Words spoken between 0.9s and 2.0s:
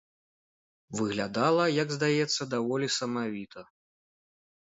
Выглядала, як